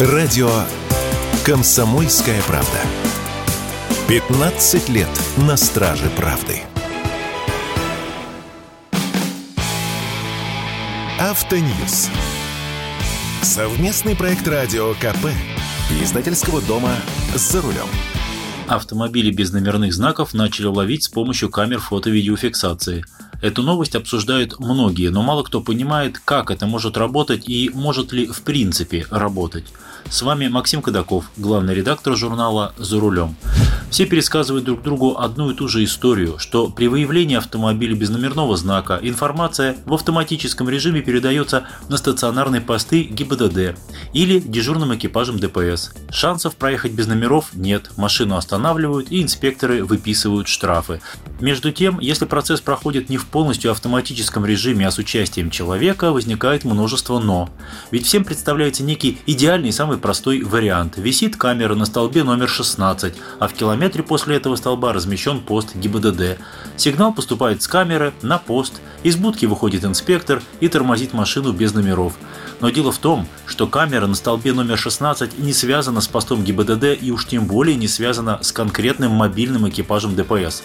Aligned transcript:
Радио 0.00 0.50
«Комсомольская 1.46 2.42
правда». 2.48 2.80
15 4.08 4.88
лет 4.88 5.08
на 5.36 5.56
страже 5.56 6.10
правды. 6.16 6.62
Автоньюз. 11.20 12.08
Совместный 13.42 14.16
проект 14.16 14.48
радио 14.48 14.94
КП. 14.94 15.28
Издательского 16.02 16.60
дома 16.62 16.90
«За 17.36 17.62
рулем». 17.62 17.86
Автомобили 18.66 19.30
без 19.30 19.52
номерных 19.52 19.94
знаков 19.94 20.34
начали 20.34 20.66
ловить 20.66 21.04
с 21.04 21.08
помощью 21.08 21.50
камер 21.50 21.78
фото-видеофиксации. 21.78 23.04
Эту 23.44 23.62
новость 23.62 23.94
обсуждают 23.94 24.58
многие, 24.58 25.10
но 25.10 25.22
мало 25.22 25.42
кто 25.42 25.60
понимает, 25.60 26.18
как 26.18 26.50
это 26.50 26.66
может 26.66 26.96
работать 26.96 27.46
и 27.46 27.70
может 27.74 28.10
ли 28.10 28.26
в 28.26 28.40
принципе 28.40 29.06
работать. 29.10 29.66
С 30.08 30.22
вами 30.22 30.48
Максим 30.48 30.80
Кадаков, 30.80 31.30
главный 31.36 31.74
редактор 31.74 32.16
журнала 32.16 32.72
«За 32.78 32.98
рулем». 32.98 33.36
Все 33.90 34.06
пересказывают 34.06 34.64
друг 34.64 34.82
другу 34.82 35.18
одну 35.18 35.50
и 35.50 35.54
ту 35.54 35.68
же 35.68 35.84
историю, 35.84 36.38
что 36.38 36.68
при 36.68 36.88
выявлении 36.88 37.36
автомобиля 37.36 37.94
без 37.94 38.08
номерного 38.08 38.56
знака 38.56 38.98
информация 39.00 39.76
в 39.84 39.94
автоматическом 39.94 40.68
режиме 40.68 41.00
передается 41.00 41.68
на 41.88 41.96
стационарные 41.96 42.60
посты 42.60 43.02
ГИБДД 43.04 43.78
или 44.12 44.40
дежурным 44.40 44.94
экипажем 44.94 45.38
ДПС. 45.38 45.92
Шансов 46.10 46.56
проехать 46.56 46.92
без 46.92 47.06
номеров 47.06 47.50
нет, 47.52 47.90
машину 47.96 48.36
останавливают 48.36 49.12
и 49.12 49.22
инспекторы 49.22 49.84
выписывают 49.84 50.48
штрафы. 50.48 51.00
Между 51.44 51.72
тем, 51.72 52.00
если 52.00 52.24
процесс 52.24 52.62
проходит 52.62 53.10
не 53.10 53.18
в 53.18 53.26
полностью 53.26 53.70
автоматическом 53.70 54.46
режиме, 54.46 54.88
а 54.88 54.90
с 54.90 54.96
участием 54.96 55.50
человека, 55.50 56.10
возникает 56.10 56.64
множество 56.64 57.18
«но». 57.18 57.50
Ведь 57.90 58.06
всем 58.06 58.24
представляется 58.24 58.82
некий 58.82 59.18
идеальный 59.26 59.70
самый 59.70 59.98
простой 59.98 60.40
вариант. 60.40 60.94
Висит 60.96 61.36
камера 61.36 61.74
на 61.74 61.84
столбе 61.84 62.24
номер 62.24 62.48
16, 62.48 63.14
а 63.40 63.46
в 63.46 63.52
километре 63.52 63.84
метре 63.84 64.02
после 64.04 64.36
этого 64.36 64.56
столба 64.56 64.94
размещен 64.94 65.40
пост 65.40 65.76
ГИБДД. 65.76 66.38
Сигнал 66.78 67.12
поступает 67.12 67.60
с 67.60 67.68
камеры 67.68 68.14
на 68.22 68.38
пост, 68.38 68.80
из 69.02 69.16
будки 69.16 69.44
выходит 69.44 69.84
инспектор 69.84 70.40
и 70.60 70.68
тормозит 70.68 71.12
машину 71.12 71.52
без 71.52 71.74
номеров. 71.74 72.14
Но 72.62 72.70
дело 72.70 72.90
в 72.90 72.96
том, 72.96 73.28
что 73.44 73.66
камера 73.66 74.06
на 74.06 74.14
столбе 74.14 74.54
номер 74.54 74.78
16 74.78 75.38
не 75.38 75.52
связана 75.52 76.00
с 76.00 76.08
постом 76.08 76.42
ГИБДД 76.42 76.96
и 76.98 77.10
уж 77.10 77.26
тем 77.26 77.46
более 77.46 77.76
не 77.76 77.86
связана 77.86 78.38
с 78.40 78.50
конкретным 78.50 79.10
мобильным 79.10 79.68
экипажем 79.68 80.16
ДПС. 80.16 80.62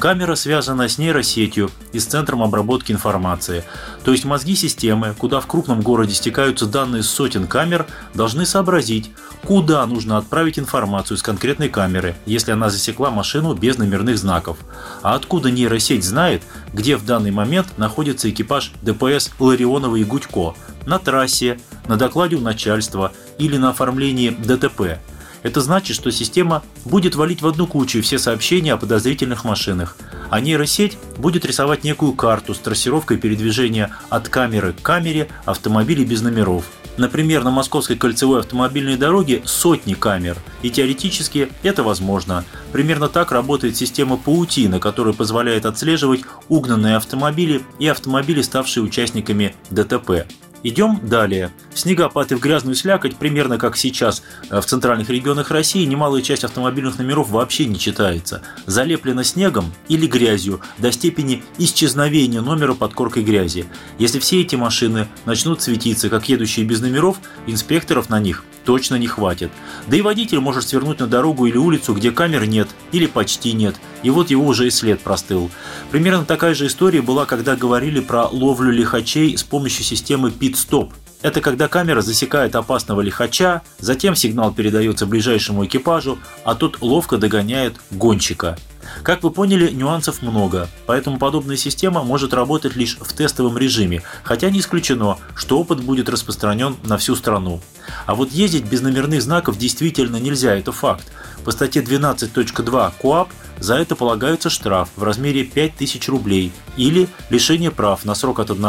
Камера 0.00 0.34
связана 0.34 0.88
с 0.88 0.96
нейросетью 0.96 1.70
и 1.92 1.98
с 1.98 2.06
центром 2.06 2.42
обработки 2.42 2.90
информации. 2.90 3.64
То 4.02 4.12
есть 4.12 4.24
мозги 4.24 4.56
системы, 4.56 5.14
куда 5.18 5.40
в 5.40 5.46
крупном 5.46 5.82
городе 5.82 6.14
стекаются 6.14 6.64
данные 6.64 7.02
сотен 7.02 7.46
камер, 7.46 7.86
должны 8.14 8.46
сообразить, 8.46 9.10
куда 9.44 9.84
нужно 9.84 10.16
отправить 10.16 10.58
информацию 10.58 11.18
с 11.18 11.22
конкретной 11.22 11.68
камеры, 11.68 12.16
если 12.24 12.52
она 12.52 12.70
засекла 12.70 13.10
машину 13.10 13.52
без 13.52 13.76
номерных 13.76 14.16
знаков. 14.16 14.56
А 15.02 15.14
откуда 15.14 15.50
нейросеть 15.50 16.02
знает, 16.02 16.42
где 16.72 16.96
в 16.96 17.04
данный 17.04 17.30
момент 17.30 17.76
находится 17.76 18.30
экипаж 18.30 18.72
ДПС 18.80 19.30
Ларионова 19.38 19.96
и 19.96 20.04
Гудько? 20.04 20.54
На 20.86 20.98
трассе, 20.98 21.60
на 21.88 21.96
докладе 21.98 22.36
у 22.36 22.40
начальства 22.40 23.12
или 23.36 23.58
на 23.58 23.68
оформлении 23.68 24.30
ДТП– 24.30 24.98
это 25.42 25.60
значит, 25.60 25.96
что 25.96 26.10
система 26.10 26.62
будет 26.84 27.14
валить 27.14 27.42
в 27.42 27.46
одну 27.46 27.66
кучу 27.66 28.02
все 28.02 28.18
сообщения 28.18 28.74
о 28.74 28.76
подозрительных 28.76 29.44
машинах, 29.44 29.96
а 30.30 30.40
нейросеть 30.40 30.98
будет 31.16 31.44
рисовать 31.44 31.84
некую 31.84 32.12
карту 32.12 32.54
с 32.54 32.58
трассировкой 32.58 33.16
передвижения 33.16 33.90
от 34.08 34.28
камеры 34.28 34.72
к 34.72 34.82
камере 34.82 35.28
автомобилей 35.44 36.04
без 36.04 36.22
номеров. 36.22 36.64
Например, 36.96 37.44
на 37.44 37.50
Московской 37.50 37.96
кольцевой 37.96 38.40
автомобильной 38.40 38.96
дороге 38.96 39.40
сотни 39.46 39.94
камер, 39.94 40.36
и 40.60 40.70
теоретически 40.70 41.50
это 41.62 41.82
возможно. 41.82 42.44
Примерно 42.72 43.08
так 43.08 43.32
работает 43.32 43.76
система 43.76 44.18
паутина, 44.18 44.80
которая 44.80 45.14
позволяет 45.14 45.64
отслеживать 45.64 46.22
угнанные 46.48 46.96
автомобили 46.96 47.62
и 47.78 47.86
автомобили, 47.86 48.42
ставшие 48.42 48.82
участниками 48.82 49.54
ДТП. 49.70 50.26
Идем 50.62 51.00
далее. 51.02 51.50
Снегопад 51.74 52.32
и 52.32 52.34
в 52.34 52.40
грязную 52.40 52.74
слякоть, 52.74 53.16
примерно 53.16 53.58
как 53.58 53.76
сейчас 53.76 54.22
э, 54.50 54.60
в 54.60 54.66
центральных 54.66 55.08
регионах 55.08 55.50
России, 55.50 55.84
немалая 55.84 56.20
часть 56.20 56.44
автомобильных 56.44 56.98
номеров 56.98 57.30
вообще 57.30 57.64
не 57.64 57.78
читается. 57.78 58.42
Залеплена 58.66 59.24
снегом 59.24 59.72
или 59.88 60.06
грязью 60.06 60.60
до 60.78 60.92
степени 60.92 61.42
исчезновения 61.56 62.42
номера 62.42 62.74
под 62.74 62.92
коркой 62.92 63.22
грязи. 63.22 63.66
Если 63.98 64.18
все 64.18 64.42
эти 64.42 64.56
машины 64.56 65.08
начнут 65.24 65.62
светиться, 65.62 66.10
как 66.10 66.28
едущие 66.28 66.66
без 66.66 66.80
номеров, 66.80 67.18
инспекторов 67.46 68.10
на 68.10 68.20
них 68.20 68.44
точно 68.70 68.94
не 68.94 69.08
хватит. 69.08 69.50
Да 69.88 69.96
и 69.96 70.00
водитель 70.00 70.38
может 70.38 70.68
свернуть 70.68 71.00
на 71.00 71.08
дорогу 71.08 71.46
или 71.46 71.56
улицу, 71.56 71.92
где 71.92 72.12
камер 72.12 72.46
нет 72.46 72.68
или 72.92 73.06
почти 73.06 73.52
нет, 73.52 73.74
и 74.04 74.10
вот 74.10 74.30
его 74.30 74.46
уже 74.46 74.68
и 74.68 74.70
след 74.70 75.00
простыл. 75.00 75.50
Примерно 75.90 76.24
такая 76.24 76.54
же 76.54 76.68
история 76.68 77.02
была, 77.02 77.26
когда 77.26 77.56
говорили 77.56 77.98
про 77.98 78.28
ловлю 78.28 78.70
лихачей 78.70 79.36
с 79.36 79.42
помощью 79.42 79.82
системы 79.82 80.30
пит-стоп. 80.30 80.92
Это 81.20 81.40
когда 81.40 81.66
камера 81.66 82.00
засекает 82.00 82.54
опасного 82.54 83.00
лихача, 83.00 83.62
затем 83.80 84.14
сигнал 84.14 84.52
передается 84.52 85.04
ближайшему 85.04 85.66
экипажу, 85.66 86.20
а 86.44 86.54
тот 86.54 86.80
ловко 86.80 87.18
догоняет 87.18 87.74
гонщика. 87.90 88.56
Как 89.02 89.22
вы 89.22 89.30
поняли, 89.30 89.70
нюансов 89.70 90.22
много, 90.22 90.68
поэтому 90.86 91.18
подобная 91.18 91.56
система 91.56 92.02
может 92.02 92.34
работать 92.34 92.76
лишь 92.76 92.96
в 92.98 93.12
тестовом 93.12 93.56
режиме, 93.56 94.02
хотя 94.22 94.50
не 94.50 94.60
исключено, 94.60 95.18
что 95.34 95.58
опыт 95.58 95.80
будет 95.80 96.08
распространен 96.08 96.76
на 96.84 96.98
всю 96.98 97.16
страну. 97.16 97.60
А 98.06 98.14
вот 98.14 98.30
ездить 98.30 98.64
без 98.64 98.82
номерных 98.82 99.22
знаков 99.22 99.58
действительно 99.58 100.16
нельзя, 100.16 100.54
это 100.54 100.72
факт. 100.72 101.10
По 101.44 101.50
статье 101.50 101.82
12.2 101.82 102.92
КОАП 103.00 103.28
за 103.58 103.76
это 103.76 103.96
полагается 103.96 104.50
штраф 104.50 104.88
в 104.96 105.02
размере 105.02 105.44
5000 105.44 106.08
рублей 106.08 106.52
или 106.76 107.08
лишение 107.30 107.70
прав 107.70 108.04
на 108.04 108.14
срок 108.14 108.40
от 108.40 108.50
1 108.50 108.62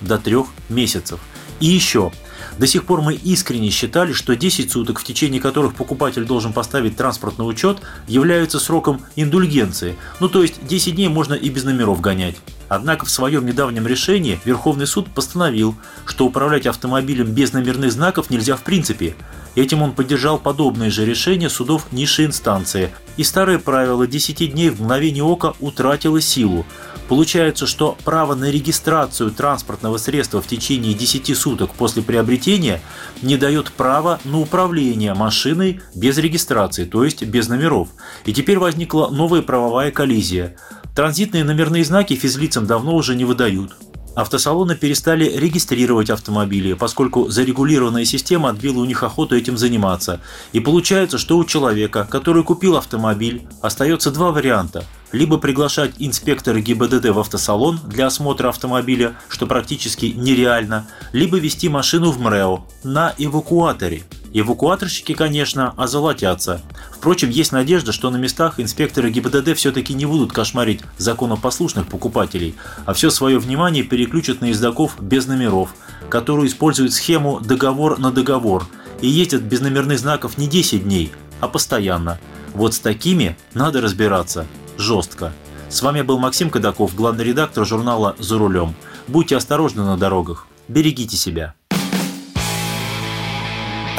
до 0.00 0.18
3 0.18 0.36
месяцев. 0.68 1.20
И 1.60 1.66
еще, 1.66 2.10
до 2.58 2.66
сих 2.66 2.84
пор 2.84 3.00
мы 3.02 3.14
искренне 3.14 3.70
считали, 3.70 4.12
что 4.12 4.36
10 4.36 4.70
суток, 4.70 4.98
в 4.98 5.04
течение 5.04 5.40
которых 5.40 5.74
покупатель 5.74 6.24
должен 6.24 6.52
поставить 6.52 6.96
транспортный 6.96 7.48
учет, 7.48 7.78
являются 8.06 8.58
сроком 8.58 9.02
индульгенции, 9.16 9.96
ну 10.20 10.28
то 10.28 10.42
есть 10.42 10.66
10 10.66 10.94
дней 10.94 11.08
можно 11.08 11.34
и 11.34 11.48
без 11.48 11.64
номеров 11.64 12.00
гонять. 12.00 12.36
Однако 12.70 13.04
в 13.04 13.10
своем 13.10 13.44
недавнем 13.46 13.84
решении 13.88 14.38
Верховный 14.44 14.86
суд 14.86 15.08
постановил, 15.12 15.74
что 16.06 16.26
управлять 16.26 16.66
автомобилем 16.66 17.26
без 17.32 17.52
номерных 17.52 17.90
знаков 17.90 18.30
нельзя 18.30 18.54
в 18.54 18.62
принципе. 18.62 19.16
Этим 19.60 19.82
он 19.82 19.92
поддержал 19.92 20.38
подобные 20.38 20.88
же 20.88 21.04
решения 21.04 21.50
судов 21.50 21.92
низшей 21.92 22.24
инстанции, 22.24 22.90
и 23.18 23.22
старое 23.22 23.58
правило 23.58 24.06
10 24.06 24.54
дней 24.54 24.70
в 24.70 24.80
мгновение 24.80 25.22
ока 25.22 25.52
утратило 25.60 26.18
силу. 26.18 26.64
Получается, 27.10 27.66
что 27.66 27.94
право 28.02 28.34
на 28.34 28.50
регистрацию 28.50 29.30
транспортного 29.30 29.98
средства 29.98 30.40
в 30.40 30.46
течение 30.46 30.94
10 30.94 31.36
суток 31.36 31.74
после 31.74 32.02
приобретения 32.02 32.80
не 33.20 33.36
дает 33.36 33.70
права 33.70 34.18
на 34.24 34.40
управление 34.40 35.12
машиной 35.12 35.82
без 35.94 36.16
регистрации, 36.16 36.86
то 36.86 37.04
есть 37.04 37.22
без 37.24 37.48
номеров. 37.48 37.90
И 38.24 38.32
теперь 38.32 38.58
возникла 38.58 39.08
новая 39.08 39.42
правовая 39.42 39.90
коллизия. 39.90 40.56
Транзитные 40.96 41.44
номерные 41.44 41.84
знаки 41.84 42.14
физлицам 42.14 42.64
давно 42.64 42.94
уже 42.94 43.14
не 43.14 43.26
выдают. 43.26 43.76
Автосалоны 44.16 44.74
перестали 44.74 45.24
регистрировать 45.24 46.10
автомобили, 46.10 46.72
поскольку 46.72 47.28
зарегулированная 47.28 48.04
система 48.04 48.50
отбила 48.50 48.80
у 48.80 48.84
них 48.84 49.02
охоту 49.02 49.36
этим 49.36 49.56
заниматься. 49.56 50.20
И 50.52 50.60
получается, 50.60 51.16
что 51.16 51.38
у 51.38 51.44
человека, 51.44 52.06
который 52.10 52.42
купил 52.42 52.76
автомобиль, 52.76 53.46
остается 53.62 54.10
два 54.10 54.32
варианта. 54.32 54.84
Либо 55.12 55.38
приглашать 55.38 55.94
инспектора 55.98 56.60
ГИБДД 56.60 57.06
в 57.06 57.18
автосалон 57.18 57.80
для 57.84 58.06
осмотра 58.06 58.48
автомобиля, 58.48 59.16
что 59.28 59.46
практически 59.46 60.06
нереально, 60.06 60.86
либо 61.12 61.38
вести 61.38 61.68
машину 61.68 62.10
в 62.10 62.20
МРЭО 62.20 62.64
на 62.84 63.14
эвакуаторе– 63.18 64.04
Эвакуаторщики, 64.32 65.12
конечно, 65.14 65.74
озолотятся. 65.76 66.60
Впрочем, 66.92 67.30
есть 67.30 67.50
надежда, 67.50 67.90
что 67.92 68.10
на 68.10 68.16
местах 68.16 68.60
инспекторы 68.60 69.10
ГИБДД 69.10 69.56
все-таки 69.56 69.92
не 69.92 70.06
будут 70.06 70.32
кошмарить 70.32 70.82
законопослушных 70.98 71.88
покупателей, 71.88 72.54
а 72.86 72.92
все 72.92 73.10
свое 73.10 73.38
внимание 73.38 73.82
переключат 73.82 74.40
на 74.40 74.46
ездаков 74.46 75.00
без 75.00 75.26
номеров, 75.26 75.74
которые 76.08 76.46
используют 76.46 76.92
схему 76.92 77.40
«договор 77.40 77.98
на 77.98 78.12
договор» 78.12 78.66
и 79.00 79.08
ездят 79.08 79.42
без 79.42 79.60
номерных 79.60 79.98
знаков 79.98 80.38
не 80.38 80.46
10 80.46 80.84
дней, 80.84 81.10
а 81.40 81.48
постоянно. 81.48 82.20
Вот 82.54 82.74
с 82.74 82.78
такими 82.78 83.36
надо 83.54 83.80
разбираться. 83.80 84.46
Жестко. 84.76 85.32
С 85.68 85.82
вами 85.82 86.02
был 86.02 86.18
Максим 86.18 86.50
Кадаков, 86.50 86.94
главный 86.94 87.24
редактор 87.24 87.64
журнала 87.64 88.14
«За 88.18 88.38
рулем». 88.38 88.74
Будьте 89.08 89.36
осторожны 89.36 89.84
на 89.84 89.96
дорогах. 89.96 90.46
Берегите 90.68 91.16
себя. 91.16 91.54